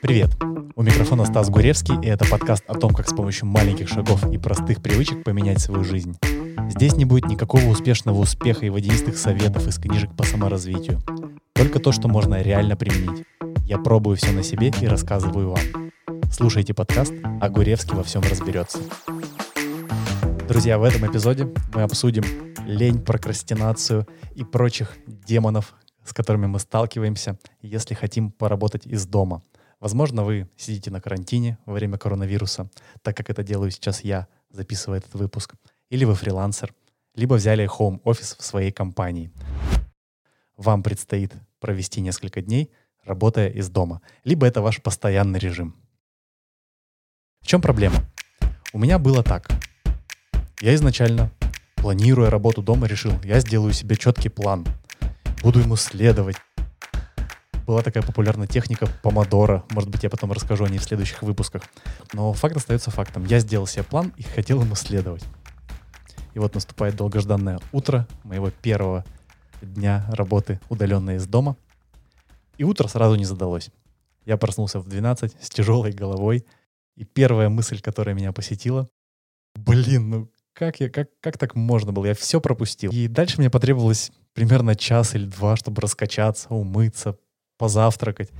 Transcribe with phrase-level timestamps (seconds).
[0.00, 0.30] Привет!
[0.76, 4.38] У микрофона Стас Гуревский, и это подкаст о том, как с помощью маленьких шагов и
[4.38, 6.16] простых привычек поменять свою жизнь.
[6.70, 11.00] Здесь не будет никакого успешного успеха и водянистых советов из книжек по саморазвитию.
[11.52, 13.26] Только то, что можно реально применить.
[13.64, 15.90] Я пробую все на себе и рассказываю вам.
[16.30, 18.78] Слушайте подкаст, а Гуревский во всем разберется.
[20.46, 22.22] Друзья, в этом эпизоде мы обсудим
[22.64, 24.06] лень, прокрастинацию
[24.36, 25.74] и прочих демонов,
[26.04, 29.42] с которыми мы сталкиваемся, если хотим поработать из дома.
[29.80, 32.68] Возможно, вы сидите на карантине во время коронавируса,
[33.02, 35.54] так как это делаю сейчас я, записывая этот выпуск,
[35.88, 36.74] или вы фрилансер,
[37.14, 39.30] либо взяли home офис в своей компании.
[40.56, 42.72] Вам предстоит провести несколько дней,
[43.04, 45.76] работая из дома, либо это ваш постоянный режим.
[47.40, 48.04] В чем проблема?
[48.72, 49.48] У меня было так.
[50.60, 51.30] Я изначально,
[51.76, 54.66] планируя работу дома, решил, я сделаю себе четкий план.
[55.42, 56.36] Буду ему следовать.
[57.68, 59.62] Была такая популярная техника помодора.
[59.72, 61.64] Может быть, я потом расскажу о ней в следующих выпусках.
[62.14, 63.26] Но факт остается фактом.
[63.26, 65.22] Я сделал себе план и хотел ему следовать.
[66.32, 69.04] И вот наступает долгожданное утро моего первого
[69.60, 71.58] дня работы удаленно из дома.
[72.56, 73.68] И утро сразу не задалось.
[74.24, 76.46] Я проснулся в 12 с тяжелой головой.
[76.96, 78.88] И первая мысль, которая меня посетила,
[79.56, 82.06] блин, ну как, я, как, как так можно было?
[82.06, 82.90] Я все пропустил.
[82.92, 87.18] И дальше мне потребовалось примерно час или два, чтобы раскачаться, умыться,
[87.58, 88.30] позавтракать.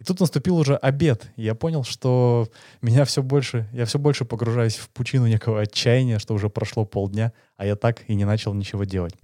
[0.00, 1.30] И тут наступил уже обед.
[1.36, 2.48] И я понял, что
[2.80, 7.32] меня все больше, я все больше погружаюсь в пучину некого отчаяния, что уже прошло полдня,
[7.56, 9.14] а я так и не начал ничего делать.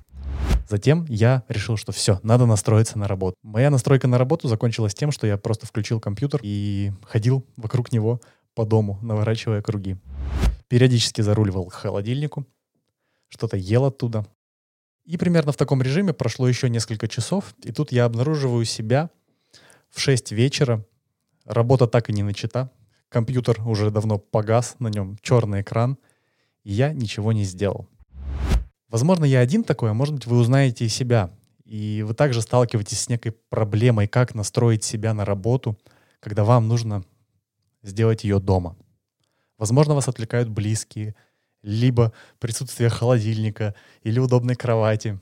[0.69, 3.37] Затем я решил, что все, надо настроиться на работу.
[3.43, 8.21] Моя настройка на работу закончилась тем, что я просто включил компьютер и ходил вокруг него
[8.55, 9.97] по дому, наворачивая круги.
[10.69, 12.47] Периодически заруливал к холодильнику,
[13.29, 14.27] что-то ел оттуда.
[15.05, 19.11] И примерно в таком режиме прошло еще несколько часов, и тут я обнаруживаю себя
[19.91, 20.85] в 6 вечера.
[21.45, 22.71] Работа так и не начата.
[23.09, 25.97] Компьютер уже давно погас, на нем черный экран,
[26.65, 27.89] и я ничего не сделал.
[28.89, 31.31] Возможно, я один такой, а может быть, вы узнаете и себя.
[31.65, 35.77] И вы также сталкиваетесь с некой проблемой, как настроить себя на работу,
[36.21, 37.05] когда вам нужно
[37.83, 38.77] сделать ее дома.
[39.59, 41.15] Возможно, вас отвлекают близкие,
[41.63, 45.19] либо присутствие холодильника или удобной кровати.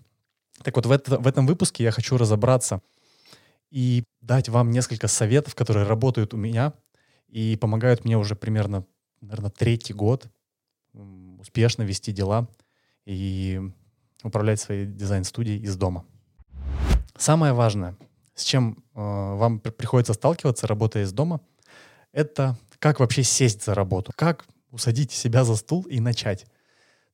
[0.62, 2.82] Так вот, в, это, в этом выпуске я хочу разобраться
[3.74, 6.74] и дать вам несколько советов, которые работают у меня
[7.26, 8.86] и помогают мне уже примерно,
[9.20, 10.28] наверное, третий год
[11.40, 12.48] успешно вести дела
[13.04, 13.60] и
[14.22, 16.06] управлять своей дизайн-студией из дома.
[17.16, 17.96] Самое важное,
[18.36, 21.40] с чем э, вам приходится сталкиваться, работая из дома,
[22.12, 26.46] это как вообще сесть за работу, как усадить себя за стул и начать.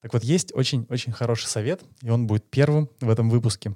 [0.02, 3.74] Так вот, есть очень-очень хороший совет, и он будет первым в этом выпуске.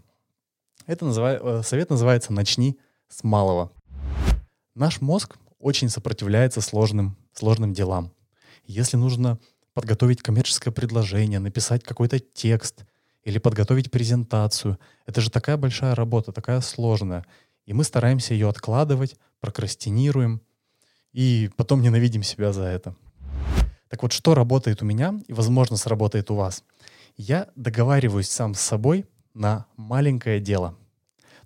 [0.86, 1.60] Это называ...
[1.60, 2.78] Э, совет называется «Начни
[3.08, 3.72] с малого».
[4.74, 8.12] Наш мозг очень сопротивляется сложным, сложным делам.
[8.64, 9.38] Если нужно
[9.72, 12.84] подготовить коммерческое предложение, написать какой-то текст
[13.22, 17.24] или подготовить презентацию, это же такая большая работа, такая сложная.
[17.66, 20.40] И мы стараемся ее откладывать, прокрастинируем–
[21.14, 22.94] и потом ненавидим себя за это.
[23.88, 26.64] Так вот, что работает у меня и, возможно, сработает у вас?
[27.16, 30.76] Я договариваюсь сам с собой на маленькое дело.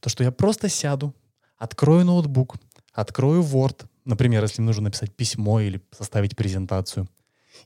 [0.01, 1.15] То, что я просто сяду,
[1.57, 2.57] открою ноутбук,
[2.93, 7.09] открою Word, например, если нужно написать письмо или составить презентацию,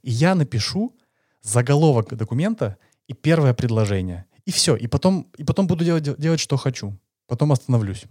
[0.02, 0.96] и я напишу
[1.42, 4.26] заголовок документа и первое предложение.
[4.44, 4.76] И все.
[4.76, 6.96] И потом, и потом буду делать, делать, что хочу.
[7.26, 8.04] Потом остановлюсь.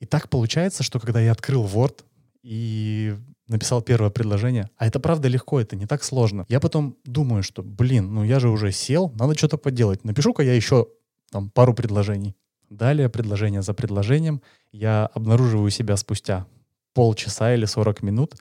[0.00, 2.04] И так получается, что когда я открыл Word
[2.42, 3.16] и
[3.48, 4.70] написал первое предложение.
[4.76, 6.46] А это правда легко, это не так сложно.
[6.48, 10.04] Я потом думаю, что, блин, ну я же уже сел, надо что-то поделать.
[10.04, 10.88] Напишу-ка я еще
[11.34, 12.36] там пару предложений.
[12.70, 14.40] Далее, предложение за предложением,
[14.70, 16.46] я обнаруживаю себя спустя
[16.92, 18.36] полчаса или 40 минут,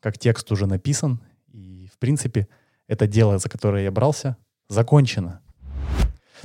[0.00, 1.20] как текст уже написан,
[1.50, 2.46] и, в принципе,
[2.88, 4.36] это дело, за которое я брался,
[4.68, 5.40] закончено.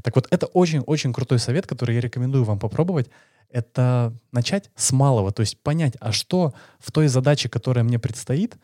[0.02, 3.10] Так вот, это очень-очень крутой совет, который я рекомендую вам попробовать
[3.50, 8.56] это начать с малого, то есть понять, а что в той задаче, которая мне предстоит,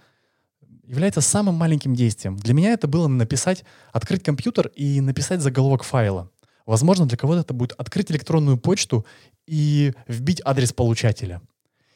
[0.86, 2.38] является самым маленьким действием.
[2.38, 6.32] Для меня это было написать, открыть компьютер и написать заголовок файла.
[6.66, 9.06] Возможно, для кого-то это будет открыть электронную почту
[9.48, 11.42] и вбить адрес получателя.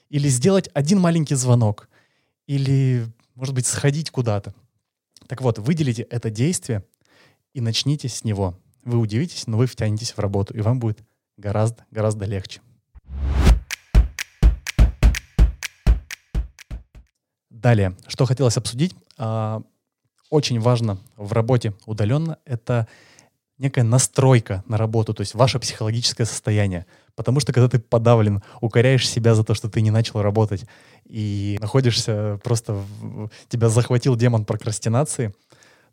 [0.10, 1.90] Или сделать один маленький звонок.
[2.48, 4.54] Или, может быть, сходить куда-то.
[5.28, 6.84] Так вот, выделите это действие
[7.54, 8.60] и начните с него.
[8.84, 11.00] Вы удивитесь, но вы втянетесь в работу, и вам будет
[11.38, 12.62] гораздо, гораздо легче.
[17.50, 19.64] Далее, что хотелось обсудить, а,
[20.30, 22.88] очень важно в работе удаленно, это
[23.58, 26.86] некая настройка на работу, то есть ваше психологическое состояние.
[27.16, 30.66] Потому что когда ты подавлен, укоряешь себя за то, что ты не начал работать,
[31.06, 32.74] и находишься просто...
[32.74, 33.30] В...
[33.48, 35.34] Тебя захватил демон прокрастинации,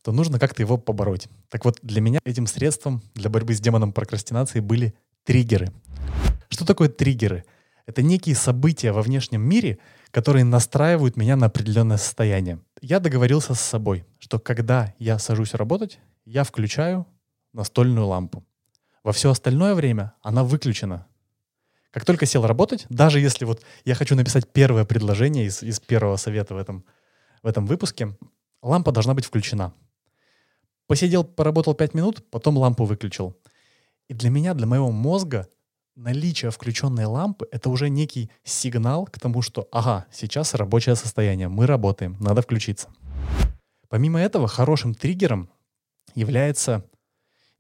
[0.03, 1.29] то нужно как-то его побороть.
[1.49, 4.95] Так вот, для меня этим средством для борьбы с демоном прокрастинации были
[5.25, 5.71] триггеры.
[6.49, 7.45] Что такое триггеры?
[7.87, 9.79] Это некие события во внешнем мире,
[10.11, 12.59] которые настраивают меня на определенное состояние.
[12.81, 17.07] Я договорился с собой, что когда я сажусь работать, я включаю
[17.53, 18.45] настольную лампу.
[19.05, 21.07] Во все остальное время она выключена.
[21.91, 26.17] Как только сел работать, даже если вот я хочу написать первое предложение из, из первого
[26.17, 26.85] совета в этом,
[27.43, 28.17] в этом выпуске,
[28.63, 29.75] лампа должна быть включена.
[30.87, 33.37] Посидел, поработал 5 минут, потом лампу выключил.
[34.09, 35.49] И для меня, для моего мозга,
[35.95, 41.67] наличие включенной лампы— это уже некий сигнал к тому, что, ага, сейчас рабочее состояние, мы
[41.67, 42.89] работаем, надо включиться.
[43.89, 45.51] Помимо этого, хорошим триггером
[46.15, 46.85] является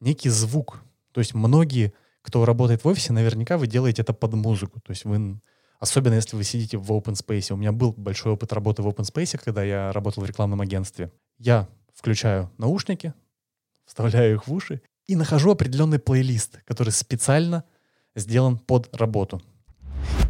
[0.02, 0.82] некий звук.
[1.12, 4.81] То есть многие, кто работает в офисе, наверняка вы делаете это под музыку.
[4.81, 5.40] То есть вы,
[5.78, 7.52] особенно если вы сидите в open space.
[7.52, 11.10] У меня был большой опыт работы в open space, когда я работал в рекламном агентстве.
[11.38, 13.14] Я включаю наушники,
[13.87, 17.64] вставляю их в уши и нахожу определенный плейлист, который специально
[18.14, 19.40] сделан под работу.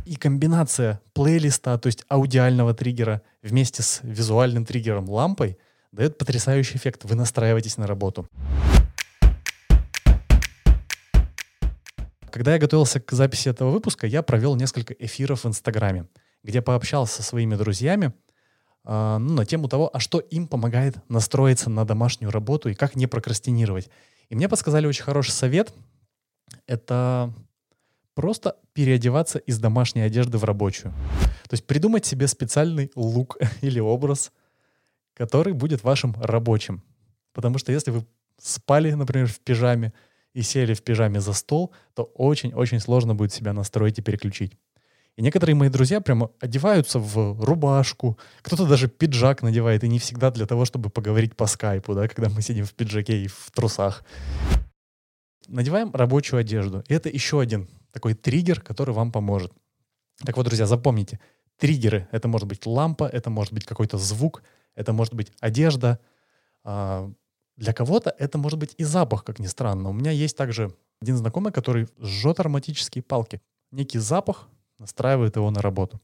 [0.05, 5.59] И комбинация плейлиста, то есть аудиального триггера вместе с визуальным триггером лампой
[5.93, 7.05] дает потрясающий эффект.
[7.05, 8.27] Вы настраиваетесь на работу.
[12.33, 16.07] Когда я готовился к записи этого выпуска, я провел несколько эфиров в Инстаграме,
[16.43, 18.15] где пообщался со своими друзьями
[18.85, 22.97] э, ну, на тему того, а что им помогает настроиться на домашнюю работу и как
[22.97, 23.91] не прокрастинировать.
[24.31, 25.75] И мне подсказали очень хороший совет.
[26.67, 27.35] Это
[28.15, 30.95] просто переодеваться из домашней одежды в рабочую.
[31.49, 34.33] То есть придумать себе специальный лук или образ,
[35.13, 36.83] который будет вашим рабочим.
[37.35, 38.07] Потому что если вы
[38.39, 39.93] спали, например, в пижаме,
[40.35, 44.57] и сели в пижаме за стол, то очень-очень сложно будет себя настроить и переключить.
[45.17, 50.31] И некоторые мои друзья прямо одеваются в рубашку, кто-то даже пиджак надевает, и не всегда
[50.31, 54.05] для того, чтобы поговорить по скайпу, да, когда мы сидим в пиджаке и в трусах.
[55.49, 56.83] Надеваем рабочую одежду.
[56.89, 59.53] И это еще один такой триггер, который вам поможет.
[60.25, 61.21] Так вот, друзья, запомните,
[61.59, 64.43] триггеры— это может быть лампа, это может быть какой-то звук,
[64.75, 65.99] это может быть одежда,
[66.65, 67.13] а,
[67.57, 69.91] для кого-то это может быть и запах, как ни странно.
[69.91, 73.41] У меня есть также один знакомый, который жжет ароматические палки.
[73.71, 76.01] Некий запах настраивает его на работу.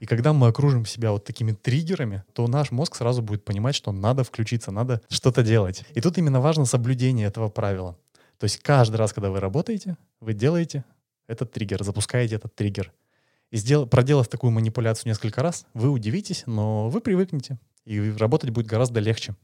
[0.00, 3.90] И когда мы окружим себя вот такими триггерами, то наш мозг сразу будет понимать, что
[3.92, 5.84] надо включиться, надо что-то делать.
[5.94, 7.96] И тут именно важно соблюдение этого правила.
[8.38, 10.84] То есть каждый раз, когда вы работаете, вы делаете
[11.26, 12.92] этот триггер, запускаете этот триггер.
[13.50, 17.58] И сдел, проделав такую манипуляцию несколько раз, вы удивитесь, но вы привыкнете.
[17.84, 19.34] И работать будет гораздо легче.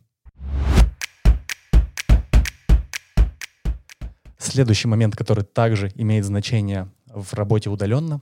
[4.44, 8.20] Следующий момент, который также имеет значение в работе удаленно,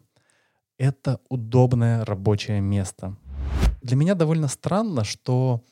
[0.78, 3.16] это удобное рабочее место.
[3.82, 5.64] Для меня довольно странно, что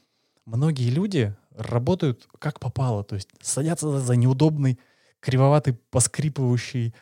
[0.47, 4.81] многие люди работают как попало, то есть садятся за неудобный,
[5.20, 6.94] кривоватый, поскрипывающий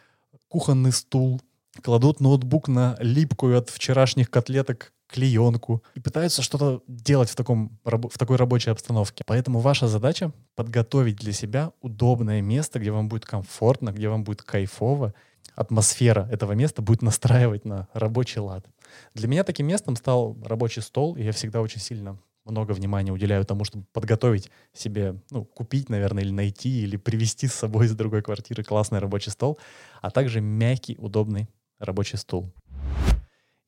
[0.49, 1.41] кухонный стул,
[1.83, 8.19] кладут ноутбук на липкую от вчерашних котлеток клеенку и пытаются что-то делать в, таком, в
[8.19, 9.25] такой рабочей обстановке.
[9.27, 14.43] Поэтому ваша задача— подготовить для себя удобное место, где вам будет комфортно, где вам будет
[14.43, 15.15] кайфово.
[15.55, 18.67] Атмосфера этого места будет настраивать на рабочий лад.
[19.15, 23.45] Для меня таким местом стал рабочий стол, и я всегда очень сильно много внимания уделяю
[23.45, 28.23] тому, чтобы подготовить себе, ну, купить, наверное, или найти, или привезти с собой из другой
[28.23, 29.59] квартиры классный рабочий стол,
[30.01, 32.53] а также мягкий, удобный рабочий стул.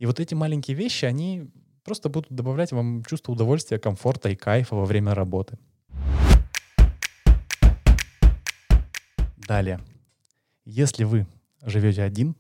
[0.00, 1.50] И вот эти маленькие вещи, они
[1.84, 5.58] просто будут добавлять вам чувство удовольствия, комфорта и кайфа во время работы.
[9.36, 9.78] Далее.
[10.64, 11.26] Если вы
[11.62, 12.34] живете один,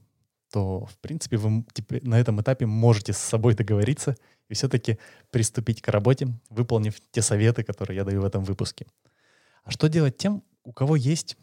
[0.50, 1.66] то, в принципе, вы
[2.00, 4.16] на этом этапе можете с собой договориться
[4.48, 4.98] и все-таки
[5.30, 8.86] приступить к работе, выполнив те советы, которые я даю в этом выпуске.
[9.64, 11.36] А что делать тем, у кого есть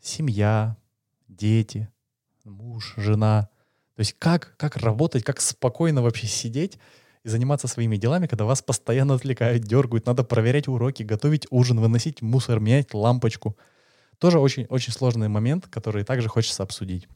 [0.00, 0.76] семья,
[1.26, 1.88] дети,
[2.44, 3.48] муж, жена,
[3.96, 6.78] то есть как, как работать, как спокойно вообще сидеть
[7.24, 12.20] и заниматься своими делами, когда вас постоянно отвлекают, дергают, надо проверять уроки, готовить ужин, выносить
[12.20, 13.56] мусор, менять лампочку.
[14.18, 17.08] Тоже очень, очень сложный момент, который также хочется обсудить.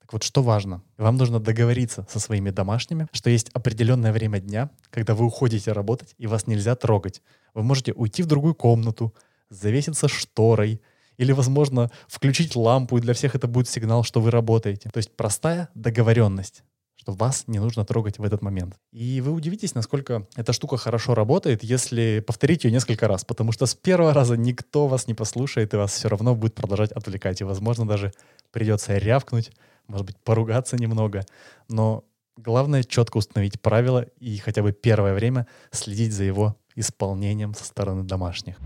[0.00, 0.82] Так вот, что важно?
[0.98, 6.14] Вам нужно договориться со своими домашними, что есть определенное время дня, когда вы уходите работать,
[6.18, 7.22] и вас нельзя трогать.
[7.54, 9.14] Вы можете уйти в другую комнату,
[9.48, 10.82] завеситься шторой,
[11.18, 14.90] или, возможно, включить лампу, и для всех это будет сигнал, что вы работаете.
[14.90, 16.62] То есть простая договоренность.
[17.06, 18.74] что вас не нужно трогать в этот момент.
[18.90, 23.66] И вы удивитесь, насколько эта штука хорошо работает, если повторить ее несколько раз, потому что
[23.66, 27.40] с первого раза никто вас не послушает, и вас все равно будет продолжать отвлекать.
[27.40, 28.12] И, возможно, даже
[28.50, 29.52] придется рявкнуть,
[29.86, 31.24] может быть, поругаться немного.
[31.68, 32.04] Но
[32.36, 38.02] главное четко установить правила и хотя бы первое время следить за его исполнением со стороны
[38.02, 38.56] домашних.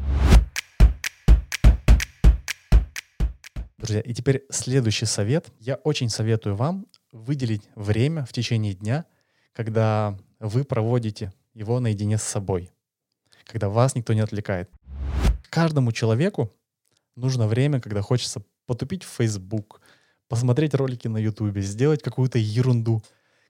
[3.81, 5.51] Друзья, и теперь следующий совет.
[5.59, 9.07] Я очень советую вам выделить время в течение дня,
[9.55, 12.71] когда вы проводите его наедине с собой,
[13.47, 14.69] когда вас никто не отвлекает.
[15.49, 16.55] Каждому человеку
[17.17, 19.81] нужно время, когда хочется потупить в Facebook,
[20.29, 23.03] посмотреть ролики на YouTube, сделать какую-то ерунду,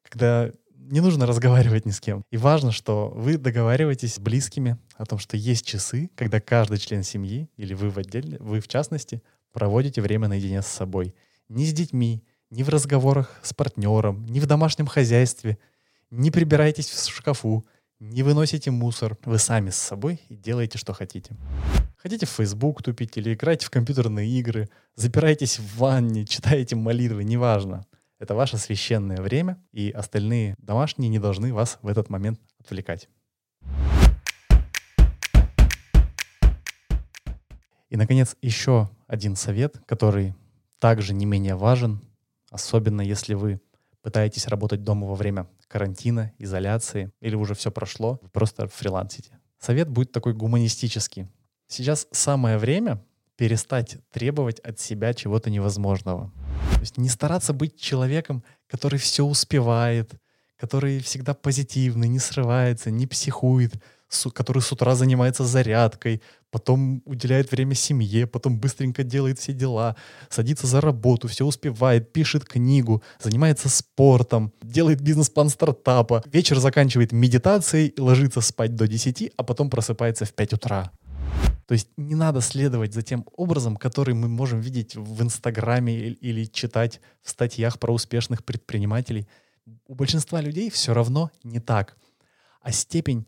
[0.09, 2.23] когда не нужно разговаривать ни с кем.
[2.31, 7.03] И важно, что вы договариваетесь с близкими о том, что есть часы, когда каждый член
[7.03, 11.14] семьи, или вы в отдельно, вы в частности, проводите время наедине с собой.
[11.49, 15.59] Ни с детьми, ни в разговорах с партнером, ни в домашнем хозяйстве.
[16.11, 17.66] Не прибирайтесь в шкафу,
[18.00, 19.16] не выносите мусор.
[19.25, 21.37] Вы сами с собой и делаете, что хотите.
[21.97, 27.85] Хотите в Facebook тупить или играете в компьютерные игры, запираетесь в ванне, читаете молитвы, неважно.
[28.19, 33.09] Это ваше священное время, и остальные домашние не должны вас в этот момент отвлекать.
[37.90, 40.37] И, наконец, еще один совет, который
[40.79, 42.00] также не менее важен,
[42.49, 43.61] особенно если вы
[44.02, 49.33] пытаетесь работать дома во время карантина, изоляции, или уже все прошло, вы просто фрилансите.
[49.59, 51.26] Совет будет такой гуманистический.
[51.67, 53.05] Сейчас самое время
[53.37, 56.33] перестать требовать от себя чего-то невозможного.
[56.75, 60.12] То есть не стараться быть человеком, который все успевает,
[60.57, 63.75] который всегда позитивный, не срывается, не психует,
[64.33, 69.97] который с утра занимается зарядкой, потом уделяет время семье, потом быстренько делает все дела,
[70.29, 77.95] садится за работу, все успевает, пишет книгу, занимается спортом, делает бизнес-план стартапа, вечер заканчивает медитацией,
[77.99, 80.90] ложится спать до 10, а потом просыпается в 5 утра.
[81.71, 86.45] То есть не надо следовать за тем образом, который мы можем видеть в Инстаграме или
[86.47, 89.29] читать в статьях про успешных предпринимателей.
[89.87, 91.97] У большинства людей все равно не так.
[92.61, 93.25] А степень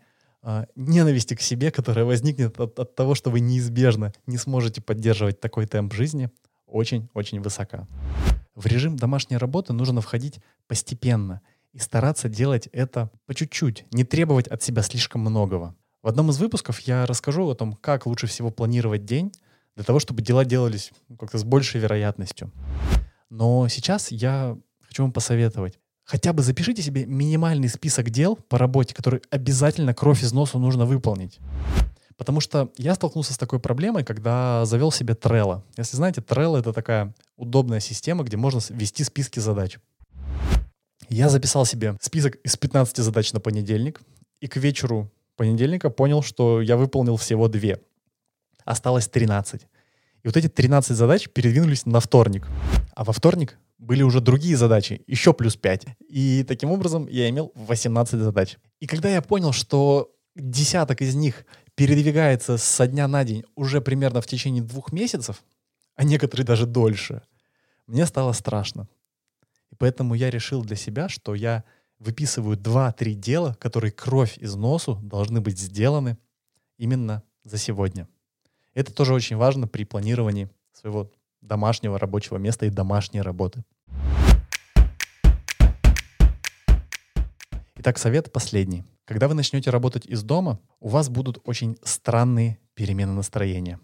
[0.75, 5.66] ненависти к себе, которая возникнет от, от того, что вы неизбежно не сможете поддерживать такой
[5.66, 6.30] темп жизни,
[6.66, 7.87] очень-очень высока.
[8.54, 11.40] В режим домашней работы нужно входить постепенно
[11.72, 15.75] и стараться делать это по чуть-чуть, не требовать от себя слишком многого.
[16.02, 19.32] В одном из выпусков я расскажу о том, как лучше всего планировать день
[19.76, 22.50] для того, чтобы дела делались как-то с большей вероятностью.
[23.30, 28.94] Но сейчас я хочу вам посоветовать хотя бы запишите себе минимальный список дел по работе,
[28.94, 31.38] который обязательно кровь из носу нужно выполнить.
[32.16, 35.62] Потому что я столкнулся с такой проблемой, когда завел себе Trello.
[35.76, 39.78] Если знаете, Trello— это такая удобная система, где можно ввести списки задач.
[41.09, 44.00] Я записал себе список из 15 задач на понедельник,
[44.40, 47.80] и к вечеру понедельника понял, что я выполнил всего две.
[48.64, 49.62] Осталось 13.
[50.23, 52.47] И вот эти 13 задач передвинулись на вторник.
[52.94, 55.86] А во вторник были уже другие задачи, еще плюс 5.
[56.08, 58.56] И таким образом я имел 18 задач.
[58.78, 64.20] И когда я понял, что десяток из них передвигается со дня на день уже примерно
[64.20, 65.42] в течение двух месяцев,
[65.96, 67.22] а некоторые даже дольше,
[67.88, 68.88] мне стало страшно.
[69.72, 71.64] И поэтому я решил для себя, что я
[71.98, 76.18] выписываю 2-3 дела, которые кровь из носу должны быть сделаны
[76.78, 78.08] именно за сегодня.
[78.74, 81.10] Это тоже очень важно при планировании своего
[81.42, 83.64] домашнего рабочего места и домашней работы.
[87.76, 88.84] Итак, совет последний.
[89.04, 93.80] Когда вы начнете работать из дома, у вас будут очень странные перемены настроения.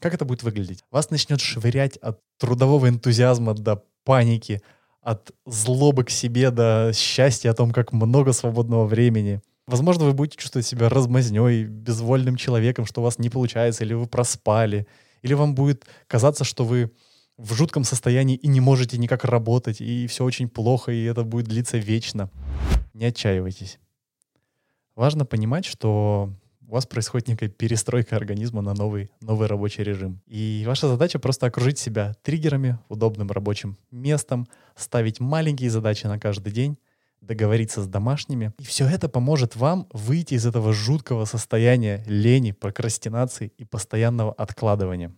[0.00, 0.82] Как это будет выглядеть?
[0.90, 4.60] Вас начнет швырять от трудового энтузиазма до паники,
[5.00, 9.40] от злобы к себе до счастья о том, как много свободного времени.
[9.66, 14.06] Возможно, вы будете чувствовать себя размазней, безвольным человеком, что у вас не получается, или вы
[14.06, 14.86] проспали,
[15.22, 16.90] или вам будет казаться, что вы
[17.36, 21.46] в жутком состоянии и не можете никак работать, и все очень плохо, и это будет
[21.46, 22.30] длиться вечно.
[22.92, 23.78] Не отчаивайтесь.
[24.94, 26.30] Важно понимать, что
[26.70, 30.20] у вас происходит некая перестройка организма на новый, новый рабочий режим.
[30.26, 34.46] И ваша задача просто окружить себя триггерами, удобным рабочим местом,
[34.76, 36.78] ставить маленькие задачи на каждый день,
[37.20, 38.52] договориться с домашними.
[38.58, 45.12] И все это поможет вам выйти из этого жуткого состояния лени, прокрастинации и постоянного откладывания.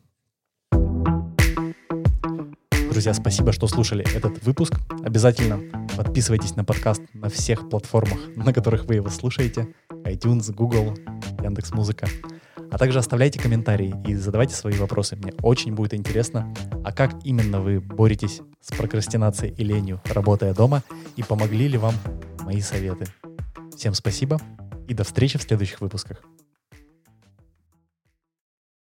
[2.90, 4.74] Друзья, спасибо, что слушали этот выпуск.
[5.02, 5.60] Обязательно
[5.96, 9.74] подписывайтесь на подкаст на всех платформах, на которых вы его слушаете.
[10.04, 10.94] iTunes, Google,
[11.42, 12.06] Яндекс Музыка.
[12.72, 15.14] А также оставляйте комментарии и задавайте свои вопросы.
[15.16, 16.52] Мне очень будет интересно
[16.82, 20.82] А как именно вы боретесь с прокрастинацией и ленью, работая дома,
[21.16, 21.94] и помогли ли вам
[22.40, 23.04] мои советы?
[23.76, 24.40] Всем спасибо
[24.88, 26.22] и до встречи в следующих выпусках.